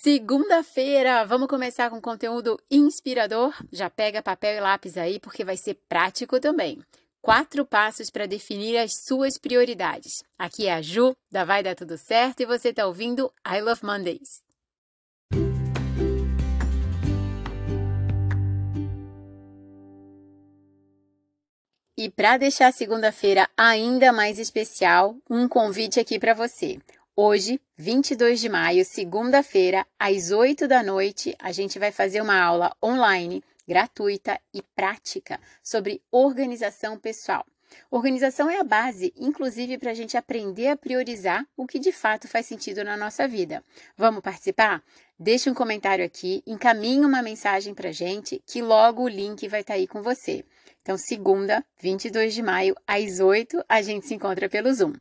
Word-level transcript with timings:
Segunda-feira, 0.00 1.24
vamos 1.24 1.48
começar 1.48 1.90
com 1.90 2.00
conteúdo 2.00 2.56
inspirador? 2.70 3.52
Já 3.72 3.90
pega 3.90 4.22
papel 4.22 4.56
e 4.56 4.60
lápis 4.60 4.96
aí, 4.96 5.18
porque 5.18 5.44
vai 5.44 5.56
ser 5.56 5.74
prático 5.88 6.38
também. 6.38 6.80
Quatro 7.20 7.66
passos 7.66 8.08
para 8.08 8.24
definir 8.24 8.78
as 8.78 8.94
suas 8.94 9.36
prioridades. 9.36 10.22
Aqui 10.38 10.68
é 10.68 10.74
a 10.74 10.80
Ju, 10.80 11.16
da 11.28 11.44
Vai 11.44 11.64
Dar 11.64 11.74
Tudo 11.74 11.98
Certo, 11.98 12.40
e 12.40 12.46
você 12.46 12.68
está 12.68 12.86
ouvindo 12.86 13.32
I 13.44 13.60
Love 13.60 13.84
Mondays. 13.84 14.40
E 21.98 22.08
para 22.08 22.36
deixar 22.36 22.72
segunda-feira 22.72 23.50
ainda 23.56 24.12
mais 24.12 24.38
especial, 24.38 25.16
um 25.28 25.48
convite 25.48 25.98
aqui 25.98 26.20
para 26.20 26.34
você. 26.34 26.78
Hoje, 27.20 27.60
22 27.76 28.38
de 28.38 28.48
maio, 28.48 28.84
segunda-feira, 28.84 29.84
às 29.98 30.30
8 30.30 30.68
da 30.68 30.84
noite, 30.84 31.34
a 31.40 31.50
gente 31.50 31.76
vai 31.76 31.90
fazer 31.90 32.20
uma 32.20 32.40
aula 32.40 32.72
online, 32.80 33.42
gratuita 33.66 34.40
e 34.54 34.62
prática 34.62 35.40
sobre 35.60 36.00
organização 36.12 36.96
pessoal. 36.96 37.44
Organização 37.90 38.48
é 38.48 38.60
a 38.60 38.62
base, 38.62 39.12
inclusive, 39.16 39.78
para 39.78 39.90
a 39.90 39.94
gente 39.94 40.16
aprender 40.16 40.68
a 40.68 40.76
priorizar 40.76 41.44
o 41.56 41.66
que 41.66 41.80
de 41.80 41.90
fato 41.90 42.28
faz 42.28 42.46
sentido 42.46 42.84
na 42.84 42.96
nossa 42.96 43.26
vida. 43.26 43.64
Vamos 43.96 44.22
participar? 44.22 44.80
Deixe 45.18 45.50
um 45.50 45.54
comentário 45.54 46.04
aqui, 46.04 46.40
encaminhe 46.46 47.04
uma 47.04 47.20
mensagem 47.20 47.74
para 47.74 47.88
a 47.88 47.92
gente, 47.92 48.40
que 48.46 48.62
logo 48.62 49.02
o 49.02 49.08
link 49.08 49.48
vai 49.48 49.62
estar 49.62 49.74
tá 49.74 49.80
aí 49.80 49.88
com 49.88 50.02
você. 50.02 50.44
Então, 50.82 50.96
segunda, 50.96 51.64
22 51.82 52.32
de 52.32 52.42
maio, 52.44 52.76
às 52.86 53.18
8, 53.18 53.64
a 53.68 53.82
gente 53.82 54.06
se 54.06 54.14
encontra 54.14 54.48
pelo 54.48 54.72
Zoom. 54.72 54.92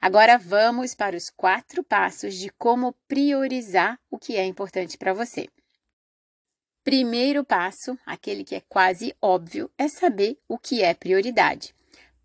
Agora 0.00 0.38
vamos 0.38 0.94
para 0.94 1.16
os 1.16 1.30
quatro 1.30 1.82
passos 1.82 2.34
de 2.34 2.50
como 2.50 2.94
priorizar 3.06 3.98
o 4.10 4.18
que 4.18 4.36
é 4.36 4.44
importante 4.44 4.98
para 4.98 5.12
você. 5.12 5.48
Primeiro 6.84 7.44
passo, 7.44 7.96
aquele 8.04 8.42
que 8.42 8.56
é 8.56 8.62
quase 8.68 9.14
óbvio, 9.22 9.70
é 9.78 9.86
saber 9.86 10.36
o 10.48 10.58
que 10.58 10.82
é 10.82 10.92
prioridade. 10.94 11.74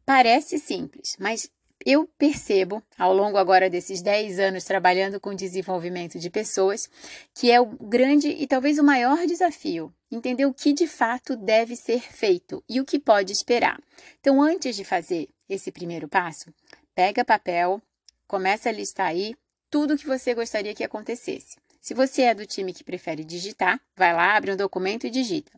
Parece 0.04 0.58
simples, 0.58 1.16
mas 1.20 1.52
eu 1.86 2.08
percebo, 2.18 2.82
ao 2.98 3.14
longo 3.14 3.38
agora 3.38 3.70
desses 3.70 4.02
10 4.02 4.40
anos 4.40 4.64
trabalhando 4.64 5.20
com 5.20 5.34
desenvolvimento 5.36 6.18
de 6.18 6.30
pessoas, 6.30 6.90
que 7.34 7.52
é 7.52 7.62
o 7.62 7.66
grande 7.66 8.30
e 8.30 8.48
talvez 8.48 8.80
o 8.80 8.84
maior 8.84 9.26
desafio 9.28 9.94
entender 10.12 10.46
o 10.46 10.54
que 10.54 10.74
de 10.74 10.88
fato 10.88 11.36
deve 11.36 11.76
ser 11.76 12.02
feito 12.02 12.64
e 12.68 12.80
o 12.80 12.86
que 12.86 13.00
pode 13.00 13.32
esperar. 13.32 13.80
Então, 14.20 14.42
antes 14.42 14.76
de 14.76 14.84
fazer 14.84 15.30
esse 15.48 15.72
primeiro 15.72 16.08
passo, 16.08 16.54
Pega 16.98 17.24
papel, 17.24 17.80
começa 18.28 18.70
a 18.70 18.72
listar 18.72 19.06
aí 19.06 19.36
tudo 19.70 19.96
que 20.00 20.08
você 20.08 20.34
gostaria 20.34 20.74
que 20.74 20.84
acontecesse. 20.84 21.56
Se 21.80 21.94
você 21.94 22.24
é 22.24 22.34
do 22.34 22.44
time 22.44 22.74
que 22.74 22.84
prefere 22.84 23.24
digitar, 23.24 23.80
vai 23.96 24.16
lá, 24.16 24.36
abre 24.36 24.52
um 24.52 24.56
documento 24.56 25.06
e 25.06 25.12
digita. 25.12 25.52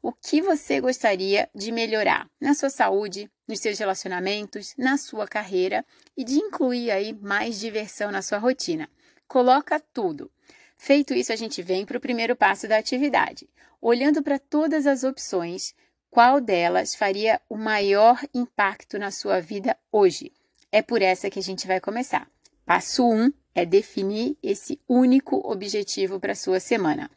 O 0.00 0.10
que 0.10 0.40
você 0.40 0.80
gostaria 0.80 1.50
de 1.54 1.70
melhorar 1.70 2.26
na 2.40 2.54
sua 2.54 2.70
saúde, 2.70 3.30
nos 3.46 3.60
seus 3.60 3.78
relacionamentos, 3.78 4.72
na 4.78 4.96
sua 4.96 5.28
carreira 5.28 5.84
e 6.16 6.24
de 6.24 6.36
incluir 6.36 6.90
aí 6.90 7.12
mais 7.12 7.60
diversão 7.60 8.10
na 8.10 8.22
sua 8.22 8.38
rotina. 8.38 8.88
Coloca 9.28 9.78
tudo. 9.78 10.30
Feito 10.78 11.12
isso, 11.12 11.30
a 11.30 11.36
gente 11.36 11.60
vem 11.60 11.84
para 11.84 11.98
o 11.98 12.00
primeiro 12.00 12.34
passo 12.34 12.66
da 12.66 12.78
atividade. 12.78 13.46
Olhando 13.82 14.22
para 14.22 14.38
todas 14.38 14.86
as 14.86 15.04
opções, 15.04 15.74
qual 16.08 16.40
delas 16.40 16.94
faria 16.94 17.38
o 17.50 17.56
maior 17.58 18.18
impacto 18.32 18.98
na 18.98 19.10
sua 19.10 19.42
vida 19.42 19.76
hoje? 19.92 20.32
É 20.72 20.82
por 20.82 21.00
essa 21.02 21.30
que 21.30 21.38
a 21.38 21.42
gente 21.42 21.66
vai 21.66 21.80
começar. 21.80 22.28
Passo 22.64 23.06
1 23.06 23.14
um 23.14 23.32
é 23.54 23.64
definir 23.64 24.36
esse 24.42 24.80
único 24.88 25.36
objetivo 25.50 26.20
para 26.20 26.32
a 26.32 26.36
sua 26.36 26.60
semana. 26.60 27.10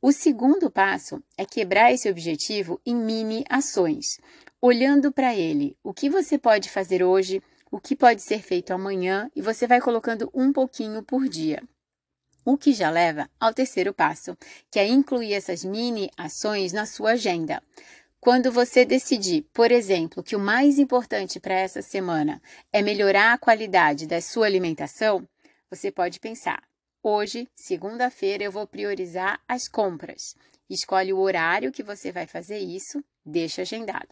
O 0.00 0.12
segundo 0.12 0.70
passo 0.70 1.22
é 1.36 1.44
quebrar 1.44 1.92
esse 1.92 2.08
objetivo 2.08 2.80
em 2.84 2.94
mini 2.94 3.44
ações, 3.48 4.18
olhando 4.60 5.12
para 5.12 5.34
ele, 5.34 5.76
o 5.82 5.92
que 5.92 6.08
você 6.08 6.38
pode 6.38 6.70
fazer 6.70 7.02
hoje, 7.02 7.42
o 7.70 7.80
que 7.80 7.96
pode 7.96 8.22
ser 8.22 8.40
feito 8.40 8.72
amanhã 8.72 9.30
e 9.34 9.42
você 9.42 9.66
vai 9.66 9.80
colocando 9.80 10.30
um 10.34 10.52
pouquinho 10.52 11.02
por 11.02 11.28
dia. 11.28 11.62
O 12.44 12.56
que 12.56 12.72
já 12.72 12.90
leva 12.90 13.28
ao 13.40 13.52
terceiro 13.52 13.92
passo, 13.92 14.36
que 14.70 14.78
é 14.78 14.86
incluir 14.86 15.32
essas 15.32 15.64
mini 15.64 16.10
ações 16.16 16.72
na 16.72 16.86
sua 16.86 17.12
agenda. 17.12 17.62
Quando 18.26 18.50
você 18.50 18.84
decidir, 18.84 19.46
por 19.52 19.70
exemplo, 19.70 20.20
que 20.20 20.34
o 20.34 20.40
mais 20.40 20.80
importante 20.80 21.38
para 21.38 21.54
essa 21.54 21.80
semana 21.80 22.42
é 22.72 22.82
melhorar 22.82 23.32
a 23.32 23.38
qualidade 23.38 24.04
da 24.04 24.20
sua 24.20 24.46
alimentação, 24.46 25.24
você 25.70 25.92
pode 25.92 26.18
pensar: 26.18 26.60
hoje, 27.00 27.48
segunda-feira, 27.54 28.42
eu 28.42 28.50
vou 28.50 28.66
priorizar 28.66 29.40
as 29.46 29.68
compras. 29.68 30.34
Escolhe 30.68 31.12
o 31.12 31.20
horário 31.20 31.70
que 31.70 31.84
você 31.84 32.10
vai 32.10 32.26
fazer 32.26 32.58
isso, 32.58 33.00
deixa 33.24 33.62
agendado. 33.62 34.08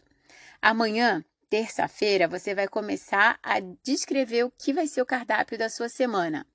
Amanhã, 0.61 1.21
terça-feira, 1.49 2.25
você 2.25 2.55
vai 2.55 2.69
começar 2.69 3.37
a 3.43 3.59
descrever 3.83 4.45
o 4.45 4.51
que 4.57 4.71
vai 4.71 4.87
ser 4.87 5.01
o 5.01 5.05
cardápio 5.05 5.57
da 5.57 5.67
sua 5.67 5.89
semana. 5.89 6.47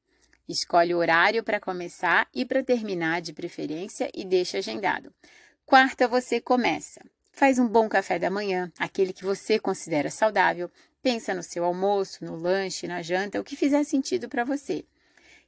Escolhe 0.49 0.95
o 0.95 0.99
horário 0.99 1.45
para 1.45 1.61
começar 1.61 2.27
e 2.35 2.43
para 2.47 2.65
terminar, 2.65 3.21
de 3.21 3.35
preferência, 3.35 4.11
e 4.15 4.25
deixa 4.25 4.57
agendado. 4.57 5.13
Quarta, 5.67 6.09
você 6.09 6.41
começa. 6.41 7.03
Faz 7.41 7.59
um 7.59 7.67
bom 7.67 7.89
café 7.89 8.19
da 8.19 8.29
manhã, 8.29 8.71
aquele 8.79 9.15
que 9.15 9.25
você 9.25 9.59
considera 9.59 10.11
saudável. 10.11 10.71
Pensa 11.03 11.33
no 11.33 11.43
seu 11.43 11.65
almoço, 11.65 12.23
no 12.23 12.37
lanche, 12.37 12.87
na 12.87 13.01
janta, 13.01 13.41
o 13.41 13.43
que 13.43 13.57
fizer 13.57 13.83
sentido 13.83 14.29
para 14.29 14.45
você. 14.45 14.85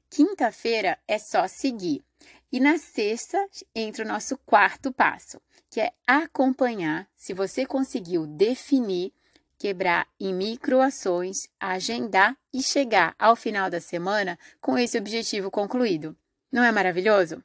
Quinta-feira 0.08 0.98
é 1.06 1.19
só 1.19 1.47
seguir. 1.47 2.03
E 2.50 2.58
na 2.58 2.78
sexta 2.78 3.36
entra 3.75 4.06
o 4.06 4.08
nosso 4.08 4.38
quarto 4.38 4.91
passo, 4.91 5.38
que 5.69 5.82
é 5.82 5.92
acompanhar 6.06 7.06
se 7.14 7.34
você 7.34 7.66
conseguiu 7.66 8.26
definir, 8.26 9.12
quebrar 9.59 10.09
em 10.19 10.32
microações, 10.32 11.41
agendar 11.60 12.34
e 12.54 12.62
chegar 12.62 13.14
ao 13.19 13.36
final 13.36 13.69
da 13.69 13.82
semana 13.82 14.38
com 14.62 14.78
esse 14.78 14.97
objetivo 14.97 15.50
concluído. 15.50 16.16
Não 16.52 16.62
é 16.62 16.70
maravilhoso? 16.70 17.42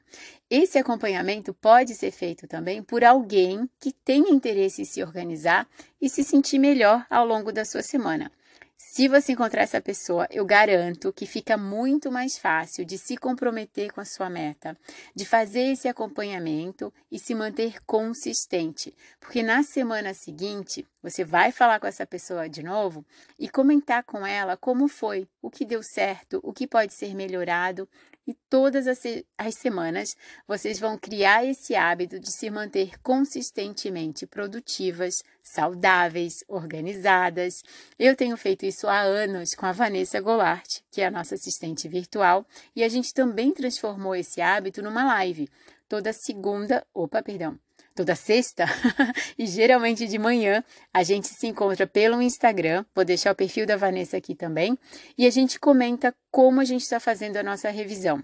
Esse 0.50 0.76
acompanhamento 0.76 1.54
pode 1.54 1.94
ser 1.94 2.10
feito 2.10 2.46
também 2.46 2.82
por 2.82 3.02
alguém 3.02 3.66
que 3.80 3.90
tenha 3.90 4.30
interesse 4.30 4.82
em 4.82 4.84
se 4.84 5.02
organizar 5.02 5.66
e 5.98 6.10
se 6.10 6.22
sentir 6.22 6.58
melhor 6.58 7.06
ao 7.08 7.26
longo 7.26 7.50
da 7.50 7.64
sua 7.64 7.82
semana. 7.82 8.30
Se 8.76 9.08
você 9.08 9.32
encontrar 9.32 9.62
essa 9.62 9.80
pessoa, 9.80 10.28
eu 10.30 10.44
garanto 10.44 11.12
que 11.12 11.26
fica 11.26 11.56
muito 11.56 12.12
mais 12.12 12.38
fácil 12.38 12.84
de 12.84 12.98
se 12.98 13.16
comprometer 13.16 13.92
com 13.92 14.00
a 14.00 14.04
sua 14.04 14.28
meta, 14.28 14.76
de 15.14 15.24
fazer 15.24 15.72
esse 15.72 15.88
acompanhamento 15.88 16.92
e 17.10 17.18
se 17.18 17.34
manter 17.34 17.82
consistente, 17.86 18.94
porque 19.18 19.42
na 19.42 19.62
semana 19.62 20.14
seguinte 20.14 20.86
você 21.02 21.24
vai 21.24 21.52
falar 21.52 21.78
com 21.78 21.86
essa 21.86 22.06
pessoa 22.06 22.48
de 22.48 22.62
novo 22.62 23.04
e 23.38 23.48
comentar 23.48 24.02
com 24.02 24.26
ela 24.26 24.56
como 24.56 24.88
foi, 24.88 25.28
o 25.40 25.50
que 25.50 25.64
deu 25.64 25.82
certo, 25.82 26.40
o 26.42 26.52
que 26.52 26.66
pode 26.66 26.92
ser 26.92 27.14
melhorado 27.14 27.88
e 28.28 28.34
todas 28.50 28.86
as, 28.86 29.00
as 29.38 29.54
semanas 29.54 30.14
vocês 30.46 30.78
vão 30.78 30.98
criar 30.98 31.46
esse 31.46 31.74
hábito 31.74 32.20
de 32.20 32.30
se 32.30 32.50
manter 32.50 33.00
consistentemente 33.00 34.26
produtivas, 34.26 35.22
saudáveis, 35.42 36.44
organizadas. 36.46 37.62
Eu 37.98 38.14
tenho 38.14 38.36
feito 38.36 38.66
isso 38.66 38.86
há 38.86 39.00
anos 39.00 39.54
com 39.54 39.64
a 39.64 39.72
Vanessa 39.72 40.20
Golart, 40.20 40.80
que 40.90 41.00
é 41.00 41.06
a 41.06 41.10
nossa 41.10 41.36
assistente 41.36 41.88
virtual, 41.88 42.46
e 42.76 42.84
a 42.84 42.88
gente 42.88 43.14
também 43.14 43.50
transformou 43.50 44.14
esse 44.14 44.42
hábito 44.42 44.82
numa 44.82 45.06
live. 45.06 45.48
Toda 45.88 46.12
segunda, 46.12 46.86
opa, 46.92 47.22
perdão, 47.22 47.58
toda 47.98 48.14
sexta 48.14 48.64
e 49.36 49.44
geralmente 49.44 50.06
de 50.06 50.18
manhã 50.18 50.62
a 50.94 51.02
gente 51.02 51.26
se 51.26 51.48
encontra 51.48 51.84
pelo 51.84 52.22
Instagram. 52.22 52.84
Vou 52.94 53.04
deixar 53.04 53.32
o 53.32 53.34
perfil 53.34 53.66
da 53.66 53.76
Vanessa 53.76 54.16
aqui 54.16 54.36
também 54.36 54.78
e 55.16 55.26
a 55.26 55.30
gente 55.30 55.58
comenta 55.58 56.14
como 56.30 56.60
a 56.60 56.64
gente 56.64 56.82
está 56.82 57.00
fazendo 57.00 57.38
a 57.38 57.42
nossa 57.42 57.70
revisão. 57.70 58.22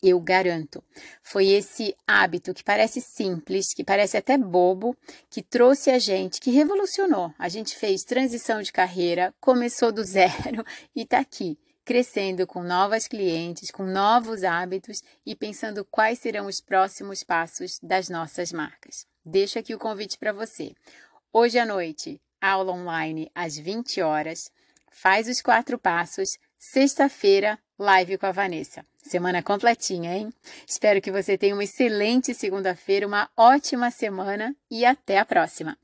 Eu 0.00 0.20
garanto, 0.20 0.82
foi 1.22 1.48
esse 1.48 1.96
hábito 2.06 2.54
que 2.54 2.62
parece 2.62 3.00
simples, 3.00 3.74
que 3.74 3.84
parece 3.84 4.16
até 4.16 4.38
bobo, 4.38 4.96
que 5.28 5.42
trouxe 5.42 5.90
a 5.90 5.98
gente, 5.98 6.40
que 6.40 6.50
revolucionou. 6.50 7.32
A 7.38 7.48
gente 7.48 7.76
fez 7.76 8.04
transição 8.04 8.62
de 8.62 8.72
carreira, 8.72 9.34
começou 9.40 9.90
do 9.90 10.02
zero 10.06 10.64
e 10.94 11.02
está 11.02 11.18
aqui 11.18 11.58
crescendo 11.84 12.46
com 12.46 12.62
novas 12.62 13.08
clientes, 13.08 13.70
com 13.70 13.84
novos 13.84 14.44
hábitos 14.44 15.02
e 15.26 15.34
pensando 15.34 15.84
quais 15.84 16.18
serão 16.18 16.46
os 16.46 16.60
próximos 16.60 17.22
passos 17.22 17.78
das 17.82 18.08
nossas 18.08 18.52
marcas. 18.52 19.06
Deixo 19.24 19.58
aqui 19.58 19.74
o 19.74 19.78
convite 19.78 20.18
para 20.18 20.32
você. 20.32 20.74
Hoje 21.32 21.58
à 21.58 21.66
noite, 21.66 22.20
aula 22.40 22.72
online 22.72 23.30
às 23.34 23.56
20 23.56 24.00
horas. 24.02 24.50
Faz 24.90 25.28
os 25.28 25.40
quatro 25.40 25.78
passos. 25.78 26.38
Sexta-feira, 26.58 27.58
live 27.78 28.18
com 28.18 28.26
a 28.26 28.32
Vanessa. 28.32 28.84
Semana 28.98 29.42
completinha, 29.42 30.16
hein? 30.16 30.32
Espero 30.66 31.00
que 31.00 31.10
você 31.10 31.36
tenha 31.36 31.54
uma 31.54 31.64
excelente 31.64 32.32
segunda-feira, 32.34 33.06
uma 33.06 33.28
ótima 33.36 33.90
semana 33.90 34.54
e 34.70 34.84
até 34.84 35.18
a 35.18 35.24
próxima! 35.24 35.76